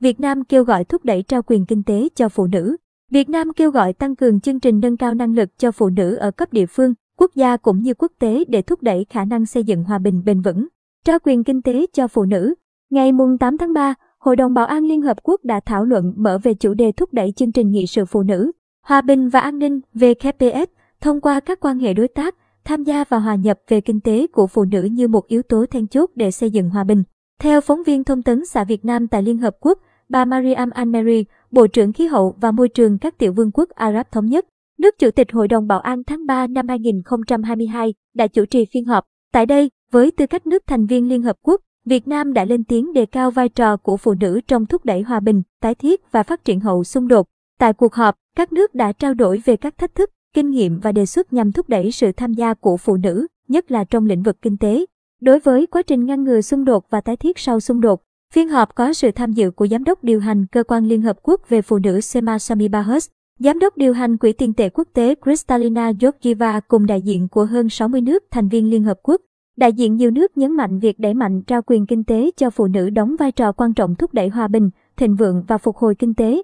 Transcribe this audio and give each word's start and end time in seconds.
Việt 0.00 0.20
Nam 0.20 0.44
kêu 0.44 0.64
gọi 0.64 0.84
thúc 0.84 1.04
đẩy 1.04 1.22
trao 1.22 1.42
quyền 1.42 1.66
kinh 1.66 1.82
tế 1.82 2.08
cho 2.14 2.28
phụ 2.28 2.46
nữ. 2.46 2.76
Việt 3.10 3.28
Nam 3.28 3.52
kêu 3.52 3.70
gọi 3.70 3.92
tăng 3.92 4.16
cường 4.16 4.40
chương 4.40 4.60
trình 4.60 4.80
nâng 4.80 4.96
cao 4.96 5.14
năng 5.14 5.34
lực 5.34 5.58
cho 5.58 5.72
phụ 5.72 5.88
nữ 5.88 6.14
ở 6.14 6.30
cấp 6.30 6.52
địa 6.52 6.66
phương, 6.66 6.94
quốc 7.18 7.30
gia 7.34 7.56
cũng 7.56 7.82
như 7.82 7.94
quốc 7.94 8.12
tế 8.18 8.44
để 8.48 8.62
thúc 8.62 8.82
đẩy 8.82 9.06
khả 9.10 9.24
năng 9.24 9.46
xây 9.46 9.64
dựng 9.64 9.84
hòa 9.84 9.98
bình 9.98 10.22
bền 10.24 10.40
vững, 10.40 10.66
trao 11.04 11.18
quyền 11.24 11.44
kinh 11.44 11.62
tế 11.62 11.86
cho 11.92 12.08
phụ 12.08 12.24
nữ. 12.24 12.54
Ngày 12.90 13.12
8 13.40 13.58
tháng 13.58 13.72
3, 13.72 13.94
Hội 14.18 14.36
đồng 14.36 14.54
Bảo 14.54 14.66
an 14.66 14.84
Liên 14.84 15.02
Hợp 15.02 15.16
Quốc 15.22 15.40
đã 15.44 15.60
thảo 15.66 15.84
luận 15.84 16.12
mở 16.16 16.38
về 16.42 16.54
chủ 16.54 16.74
đề 16.74 16.92
thúc 16.92 17.12
đẩy 17.12 17.32
chương 17.36 17.52
trình 17.52 17.70
nghị 17.70 17.86
sự 17.86 18.04
phụ 18.04 18.22
nữ, 18.22 18.52
hòa 18.86 19.00
bình 19.00 19.28
và 19.28 19.40
an 19.40 19.58
ninh 19.58 19.80
VKPS 19.94 20.70
thông 21.00 21.20
qua 21.20 21.40
các 21.40 21.60
quan 21.60 21.78
hệ 21.78 21.94
đối 21.94 22.08
tác, 22.08 22.34
tham 22.64 22.84
gia 22.84 23.04
và 23.08 23.18
hòa 23.18 23.34
nhập 23.34 23.58
về 23.68 23.80
kinh 23.80 24.00
tế 24.00 24.26
của 24.26 24.46
phụ 24.46 24.64
nữ 24.64 24.82
như 24.82 25.08
một 25.08 25.26
yếu 25.26 25.42
tố 25.42 25.66
then 25.66 25.86
chốt 25.86 26.10
để 26.14 26.30
xây 26.30 26.50
dựng 26.50 26.70
hòa 26.70 26.84
bình. 26.84 27.02
Theo 27.40 27.60
phóng 27.60 27.82
viên 27.82 28.04
thông 28.04 28.22
tấn 28.22 28.46
xã 28.46 28.64
Việt 28.64 28.84
Nam 28.84 29.08
tại 29.08 29.22
Liên 29.22 29.38
Hợp 29.38 29.56
Quốc, 29.60 29.78
bà 30.10 30.24
Mariam 30.24 30.70
Al-Meri, 30.70 31.24
Bộ 31.50 31.66
trưởng 31.66 31.92
Khí 31.92 32.06
hậu 32.06 32.34
và 32.40 32.50
Môi 32.50 32.68
trường 32.68 32.98
các 32.98 33.18
tiểu 33.18 33.32
vương 33.32 33.50
quốc 33.54 33.68
Ả 33.68 33.92
Rập 33.92 34.12
Thống 34.12 34.26
Nhất, 34.26 34.46
nước 34.78 34.98
Chủ 34.98 35.10
tịch 35.10 35.32
Hội 35.32 35.48
đồng 35.48 35.66
Bảo 35.66 35.80
an 35.80 36.04
tháng 36.04 36.26
3 36.26 36.46
năm 36.46 36.68
2022, 36.68 37.94
đã 38.14 38.26
chủ 38.26 38.44
trì 38.44 38.64
phiên 38.72 38.84
họp. 38.84 39.04
Tại 39.32 39.46
đây, 39.46 39.70
với 39.92 40.10
tư 40.10 40.26
cách 40.26 40.46
nước 40.46 40.62
thành 40.66 40.86
viên 40.86 41.08
Liên 41.08 41.22
Hợp 41.22 41.36
Quốc, 41.42 41.60
Việt 41.84 42.08
Nam 42.08 42.32
đã 42.32 42.44
lên 42.44 42.64
tiếng 42.64 42.92
đề 42.92 43.06
cao 43.06 43.30
vai 43.30 43.48
trò 43.48 43.76
của 43.76 43.96
phụ 43.96 44.14
nữ 44.20 44.40
trong 44.48 44.66
thúc 44.66 44.84
đẩy 44.84 45.02
hòa 45.02 45.20
bình, 45.20 45.42
tái 45.60 45.74
thiết 45.74 46.12
và 46.12 46.22
phát 46.22 46.44
triển 46.44 46.60
hậu 46.60 46.84
xung 46.84 47.08
đột. 47.08 47.26
Tại 47.58 47.72
cuộc 47.72 47.94
họp, 47.94 48.14
các 48.36 48.52
nước 48.52 48.74
đã 48.74 48.92
trao 48.92 49.14
đổi 49.14 49.42
về 49.44 49.56
các 49.56 49.78
thách 49.78 49.94
thức, 49.94 50.10
kinh 50.34 50.50
nghiệm 50.50 50.80
và 50.80 50.92
đề 50.92 51.06
xuất 51.06 51.32
nhằm 51.32 51.52
thúc 51.52 51.68
đẩy 51.68 51.92
sự 51.92 52.12
tham 52.12 52.32
gia 52.32 52.54
của 52.54 52.76
phụ 52.76 52.96
nữ, 52.96 53.26
nhất 53.48 53.70
là 53.70 53.84
trong 53.84 54.06
lĩnh 54.06 54.22
vực 54.22 54.42
kinh 54.42 54.56
tế. 54.56 54.84
Đối 55.20 55.40
với 55.40 55.66
quá 55.66 55.82
trình 55.82 56.06
ngăn 56.06 56.24
ngừa 56.24 56.40
xung 56.40 56.64
đột 56.64 56.90
và 56.90 57.00
tái 57.00 57.16
thiết 57.16 57.38
sau 57.38 57.60
xung 57.60 57.80
đột, 57.80 58.02
phiên 58.34 58.48
họp 58.48 58.74
có 58.74 58.92
sự 58.92 59.10
tham 59.10 59.32
dự 59.32 59.50
của 59.50 59.66
Giám 59.66 59.84
đốc 59.84 60.04
điều 60.04 60.20
hành 60.20 60.46
Cơ 60.46 60.64
quan 60.64 60.84
Liên 60.84 61.02
Hợp 61.02 61.16
Quốc 61.22 61.48
về 61.48 61.62
Phụ 61.62 61.78
nữ 61.78 62.00
Sema 62.00 62.38
Samibahus, 62.38 63.08
Giám 63.38 63.58
đốc 63.58 63.76
điều 63.76 63.92
hành 63.92 64.16
Quỹ 64.16 64.32
tiền 64.32 64.52
tệ 64.52 64.68
quốc 64.68 64.88
tế 64.92 65.14
Kristalina 65.14 65.92
Georgieva 66.00 66.60
cùng 66.60 66.86
đại 66.86 67.02
diện 67.02 67.28
của 67.28 67.44
hơn 67.44 67.68
60 67.68 68.00
nước 68.00 68.24
thành 68.30 68.48
viên 68.48 68.70
Liên 68.70 68.84
Hợp 68.84 68.98
Quốc. 69.02 69.20
Đại 69.56 69.72
diện 69.72 69.96
nhiều 69.96 70.10
nước 70.10 70.36
nhấn 70.36 70.52
mạnh 70.52 70.78
việc 70.78 70.98
đẩy 70.98 71.14
mạnh 71.14 71.42
trao 71.42 71.62
quyền 71.66 71.86
kinh 71.86 72.04
tế 72.04 72.30
cho 72.36 72.50
phụ 72.50 72.66
nữ 72.66 72.90
đóng 72.90 73.16
vai 73.18 73.32
trò 73.32 73.52
quan 73.52 73.74
trọng 73.74 73.94
thúc 73.94 74.14
đẩy 74.14 74.28
hòa 74.28 74.48
bình, 74.48 74.70
thịnh 74.96 75.16
vượng 75.16 75.44
và 75.48 75.58
phục 75.58 75.76
hồi 75.76 75.94
kinh 75.94 76.14
tế. 76.14 76.42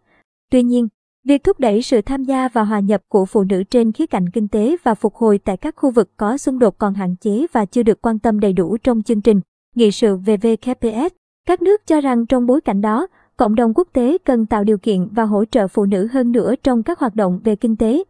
Tuy 0.50 0.62
nhiên, 0.62 0.88
việc 1.24 1.44
thúc 1.44 1.60
đẩy 1.60 1.82
sự 1.82 2.00
tham 2.00 2.24
gia 2.24 2.48
và 2.48 2.64
hòa 2.64 2.80
nhập 2.80 3.02
của 3.08 3.26
phụ 3.26 3.44
nữ 3.44 3.62
trên 3.62 3.92
khía 3.92 4.06
cạnh 4.06 4.28
kinh 4.30 4.48
tế 4.48 4.76
và 4.82 4.94
phục 4.94 5.14
hồi 5.14 5.38
tại 5.38 5.56
các 5.56 5.74
khu 5.76 5.90
vực 5.90 6.10
có 6.16 6.38
xung 6.38 6.58
đột 6.58 6.78
còn 6.78 6.94
hạn 6.94 7.16
chế 7.16 7.46
và 7.52 7.64
chưa 7.64 7.82
được 7.82 8.02
quan 8.02 8.18
tâm 8.18 8.40
đầy 8.40 8.52
đủ 8.52 8.76
trong 8.76 9.02
chương 9.02 9.20
trình 9.20 9.40
nghị 9.74 9.90
sự 9.90 10.16
về 10.16 10.36
VKPS. 10.36 11.25
Các 11.46 11.62
nước 11.62 11.86
cho 11.86 12.00
rằng 12.00 12.26
trong 12.26 12.46
bối 12.46 12.60
cảnh 12.60 12.80
đó, 12.80 13.06
cộng 13.36 13.54
đồng 13.54 13.74
quốc 13.74 13.88
tế 13.92 14.18
cần 14.24 14.46
tạo 14.46 14.64
điều 14.64 14.78
kiện 14.78 15.08
và 15.12 15.24
hỗ 15.24 15.44
trợ 15.44 15.68
phụ 15.68 15.84
nữ 15.84 16.08
hơn 16.12 16.32
nữa 16.32 16.54
trong 16.62 16.82
các 16.82 16.98
hoạt 16.98 17.14
động 17.14 17.40
về 17.44 17.56
kinh 17.56 17.76
tế. 17.76 18.04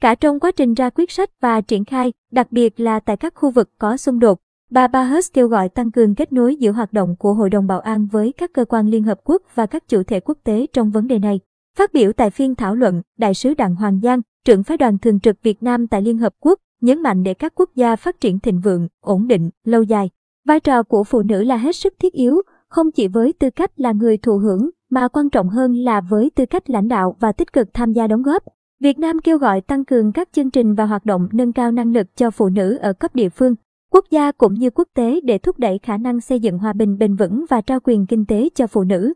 Cả 0.00 0.14
trong 0.14 0.40
quá 0.40 0.50
trình 0.50 0.74
ra 0.74 0.90
quyết 0.90 1.10
sách 1.10 1.30
và 1.40 1.60
triển 1.60 1.84
khai, 1.84 2.12
đặc 2.32 2.52
biệt 2.52 2.80
là 2.80 3.00
tại 3.00 3.16
các 3.16 3.34
khu 3.34 3.50
vực 3.50 3.70
có 3.78 3.96
xung 3.96 4.18
đột, 4.18 4.38
bà 4.70 4.88
Bahus 4.88 5.32
kêu 5.32 5.48
gọi 5.48 5.68
tăng 5.68 5.90
cường 5.90 6.14
kết 6.14 6.32
nối 6.32 6.56
giữa 6.56 6.72
hoạt 6.72 6.92
động 6.92 7.16
của 7.18 7.34
Hội 7.34 7.50
đồng 7.50 7.66
Bảo 7.66 7.80
an 7.80 8.06
với 8.12 8.32
các 8.32 8.52
cơ 8.52 8.64
quan 8.64 8.88
Liên 8.88 9.02
Hợp 9.02 9.20
Quốc 9.24 9.42
và 9.54 9.66
các 9.66 9.88
chủ 9.88 10.02
thể 10.02 10.20
quốc 10.20 10.38
tế 10.44 10.66
trong 10.72 10.90
vấn 10.90 11.06
đề 11.06 11.18
này. 11.18 11.40
Phát 11.76 11.92
biểu 11.92 12.12
tại 12.12 12.30
phiên 12.30 12.54
thảo 12.54 12.74
luận, 12.74 13.02
Đại 13.18 13.34
sứ 13.34 13.54
Đặng 13.54 13.74
Hoàng 13.74 14.00
Giang, 14.02 14.20
trưởng 14.44 14.62
phái 14.62 14.76
đoàn 14.76 14.98
thường 14.98 15.20
trực 15.20 15.42
Việt 15.42 15.62
Nam 15.62 15.86
tại 15.86 16.02
Liên 16.02 16.18
Hợp 16.18 16.34
Quốc, 16.40 16.58
nhấn 16.80 17.02
mạnh 17.02 17.22
để 17.22 17.34
các 17.34 17.52
quốc 17.54 17.70
gia 17.74 17.96
phát 17.96 18.20
triển 18.20 18.38
thịnh 18.38 18.60
vượng, 18.60 18.88
ổn 19.00 19.26
định, 19.26 19.50
lâu 19.64 19.82
dài. 19.82 20.10
Vai 20.46 20.60
trò 20.60 20.82
của 20.82 21.04
phụ 21.04 21.22
nữ 21.22 21.42
là 21.42 21.56
hết 21.56 21.76
sức 21.76 21.94
thiết 21.98 22.12
yếu, 22.12 22.42
không 22.70 22.90
chỉ 22.90 23.08
với 23.08 23.32
tư 23.32 23.50
cách 23.50 23.80
là 23.80 23.92
người 23.92 24.16
thụ 24.16 24.38
hưởng, 24.38 24.70
mà 24.90 25.08
quan 25.08 25.30
trọng 25.30 25.48
hơn 25.48 25.74
là 25.74 26.00
với 26.00 26.30
tư 26.34 26.46
cách 26.46 26.70
lãnh 26.70 26.88
đạo 26.88 27.16
và 27.20 27.32
tích 27.32 27.52
cực 27.52 27.68
tham 27.74 27.92
gia 27.92 28.06
đóng 28.06 28.22
góp. 28.22 28.42
Việt 28.80 28.98
Nam 28.98 29.18
kêu 29.18 29.38
gọi 29.38 29.60
tăng 29.60 29.84
cường 29.84 30.12
các 30.12 30.28
chương 30.32 30.50
trình 30.50 30.74
và 30.74 30.86
hoạt 30.86 31.04
động 31.04 31.28
nâng 31.32 31.52
cao 31.52 31.72
năng 31.72 31.92
lực 31.92 32.06
cho 32.16 32.30
phụ 32.30 32.48
nữ 32.48 32.76
ở 32.76 32.92
cấp 32.92 33.14
địa 33.14 33.28
phương, 33.28 33.54
quốc 33.92 34.04
gia 34.10 34.32
cũng 34.32 34.54
như 34.54 34.70
quốc 34.70 34.88
tế 34.94 35.20
để 35.20 35.38
thúc 35.38 35.58
đẩy 35.58 35.78
khả 35.82 35.96
năng 35.96 36.20
xây 36.20 36.40
dựng 36.40 36.58
hòa 36.58 36.72
bình 36.72 36.98
bền 36.98 37.16
vững 37.16 37.44
và 37.48 37.60
trao 37.60 37.80
quyền 37.84 38.06
kinh 38.06 38.26
tế 38.26 38.48
cho 38.54 38.66
phụ 38.66 38.84
nữ. 38.84 39.12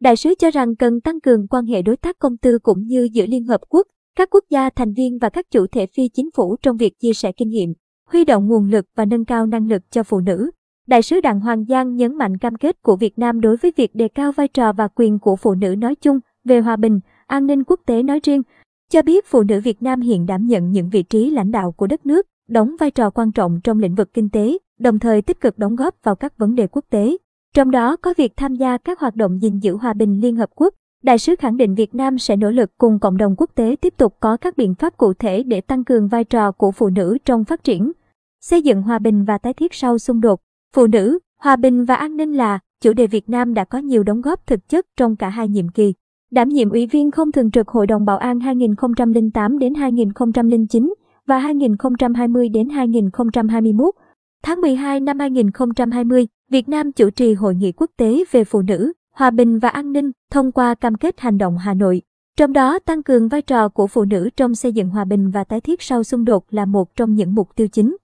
Đại 0.00 0.16
sứ 0.16 0.34
cho 0.38 0.50
rằng 0.50 0.76
cần 0.76 1.00
tăng 1.00 1.20
cường 1.20 1.46
quan 1.48 1.66
hệ 1.66 1.82
đối 1.82 1.96
tác 1.96 2.18
công 2.18 2.36
tư 2.36 2.58
cũng 2.58 2.86
như 2.86 3.08
giữa 3.12 3.26
Liên 3.26 3.44
Hợp 3.44 3.60
Quốc, 3.68 3.86
các 4.16 4.30
quốc 4.30 4.44
gia 4.50 4.70
thành 4.70 4.92
viên 4.92 5.18
và 5.18 5.28
các 5.28 5.50
chủ 5.50 5.66
thể 5.66 5.86
phi 5.96 6.08
chính 6.08 6.30
phủ 6.36 6.56
trong 6.62 6.76
việc 6.76 7.00
chia 7.00 7.12
sẻ 7.12 7.32
kinh 7.32 7.48
nghiệm, 7.48 7.72
huy 8.10 8.24
động 8.24 8.46
nguồn 8.46 8.70
lực 8.70 8.84
và 8.96 9.04
nâng 9.04 9.24
cao 9.24 9.46
năng 9.46 9.68
lực 9.68 9.82
cho 9.90 10.02
phụ 10.02 10.20
nữ. 10.20 10.50
Đại 10.88 11.02
sứ 11.02 11.20
Đặng 11.20 11.40
Hoàng 11.40 11.64
Giang 11.64 11.96
nhấn 11.96 12.14
mạnh 12.14 12.36
cam 12.36 12.54
kết 12.54 12.82
của 12.82 12.96
Việt 12.96 13.18
Nam 13.18 13.40
đối 13.40 13.56
với 13.56 13.72
việc 13.76 13.94
đề 13.94 14.08
cao 14.08 14.32
vai 14.32 14.48
trò 14.48 14.72
và 14.72 14.88
quyền 14.88 15.18
của 15.18 15.36
phụ 15.36 15.54
nữ 15.54 15.74
nói 15.78 15.94
chung 15.94 16.20
về 16.44 16.60
hòa 16.60 16.76
bình, 16.76 17.00
an 17.26 17.46
ninh 17.46 17.64
quốc 17.64 17.80
tế 17.86 18.02
nói 18.02 18.20
riêng, 18.22 18.42
cho 18.90 19.02
biết 19.02 19.26
phụ 19.26 19.42
nữ 19.42 19.60
Việt 19.60 19.82
Nam 19.82 20.00
hiện 20.00 20.26
đảm 20.26 20.46
nhận 20.46 20.70
những 20.70 20.88
vị 20.90 21.02
trí 21.02 21.30
lãnh 21.30 21.50
đạo 21.50 21.72
của 21.72 21.86
đất 21.86 22.06
nước, 22.06 22.26
đóng 22.48 22.76
vai 22.80 22.90
trò 22.90 23.10
quan 23.10 23.32
trọng 23.32 23.60
trong 23.64 23.78
lĩnh 23.78 23.94
vực 23.94 24.14
kinh 24.14 24.28
tế, 24.30 24.58
đồng 24.78 24.98
thời 24.98 25.22
tích 25.22 25.40
cực 25.40 25.58
đóng 25.58 25.76
góp 25.76 25.94
vào 26.02 26.14
các 26.14 26.38
vấn 26.38 26.54
đề 26.54 26.66
quốc 26.66 26.84
tế. 26.90 27.16
Trong 27.54 27.70
đó 27.70 27.96
có 27.96 28.14
việc 28.16 28.36
tham 28.36 28.54
gia 28.54 28.78
các 28.78 29.00
hoạt 29.00 29.16
động 29.16 29.42
gìn 29.42 29.58
giữ 29.58 29.76
hòa 29.76 29.92
bình 29.92 30.20
Liên 30.20 30.36
Hợp 30.36 30.50
Quốc. 30.54 30.74
Đại 31.02 31.18
sứ 31.18 31.36
khẳng 31.38 31.56
định 31.56 31.74
Việt 31.74 31.94
Nam 31.94 32.18
sẽ 32.18 32.36
nỗ 32.36 32.50
lực 32.50 32.70
cùng 32.78 32.98
cộng 32.98 33.16
đồng 33.16 33.34
quốc 33.36 33.50
tế 33.54 33.76
tiếp 33.80 33.94
tục 33.96 34.16
có 34.20 34.36
các 34.36 34.56
biện 34.56 34.74
pháp 34.74 34.96
cụ 34.96 35.14
thể 35.14 35.42
để 35.42 35.60
tăng 35.60 35.84
cường 35.84 36.08
vai 36.08 36.24
trò 36.24 36.52
của 36.52 36.72
phụ 36.72 36.88
nữ 36.88 37.18
trong 37.24 37.44
phát 37.44 37.64
triển, 37.64 37.92
xây 38.40 38.62
dựng 38.62 38.82
hòa 38.82 38.98
bình 38.98 39.24
và 39.24 39.38
tái 39.38 39.54
thiết 39.54 39.74
sau 39.74 39.98
xung 39.98 40.20
đột. 40.20 40.40
Phụ 40.78 40.86
nữ, 40.86 41.18
hòa 41.40 41.56
bình 41.56 41.84
và 41.84 41.94
an 41.94 42.16
ninh 42.16 42.32
là 42.32 42.58
chủ 42.80 42.92
đề 42.92 43.06
Việt 43.06 43.28
Nam 43.28 43.54
đã 43.54 43.64
có 43.64 43.78
nhiều 43.78 44.02
đóng 44.02 44.20
góp 44.20 44.46
thực 44.46 44.68
chất 44.68 44.86
trong 44.96 45.16
cả 45.16 45.28
hai 45.28 45.48
nhiệm 45.48 45.68
kỳ. 45.68 45.94
Đảm 46.30 46.48
nhiệm 46.48 46.70
ủy 46.70 46.86
viên 46.86 47.10
không 47.10 47.32
thường 47.32 47.50
trực 47.50 47.68
Hội 47.68 47.86
đồng 47.86 48.04
Bảo 48.04 48.18
an 48.18 48.40
2008 48.40 49.58
đến 49.58 49.74
2009 49.74 50.94
và 51.26 51.38
2020 51.38 52.48
đến 52.48 52.68
2021. 52.68 53.94
Tháng 54.42 54.60
12 54.60 55.00
năm 55.00 55.18
2020, 55.18 56.26
Việt 56.50 56.68
Nam 56.68 56.92
chủ 56.92 57.10
trì 57.10 57.34
Hội 57.34 57.54
nghị 57.54 57.72
quốc 57.72 57.90
tế 57.96 58.24
về 58.30 58.44
phụ 58.44 58.62
nữ, 58.62 58.92
hòa 59.14 59.30
bình 59.30 59.58
và 59.58 59.68
an 59.68 59.92
ninh 59.92 60.10
thông 60.30 60.52
qua 60.52 60.74
cam 60.74 60.94
kết 60.94 61.20
hành 61.20 61.38
động 61.38 61.58
Hà 61.58 61.74
Nội. 61.74 62.02
Trong 62.36 62.52
đó, 62.52 62.78
tăng 62.78 63.02
cường 63.02 63.28
vai 63.28 63.42
trò 63.42 63.68
của 63.68 63.86
phụ 63.86 64.04
nữ 64.04 64.30
trong 64.36 64.54
xây 64.54 64.72
dựng 64.72 64.88
hòa 64.88 65.04
bình 65.04 65.30
và 65.30 65.44
tái 65.44 65.60
thiết 65.60 65.82
sau 65.82 66.04
xung 66.04 66.24
đột 66.24 66.44
là 66.50 66.64
một 66.64 66.96
trong 66.96 67.14
những 67.14 67.34
mục 67.34 67.48
tiêu 67.56 67.68
chính. 67.68 67.96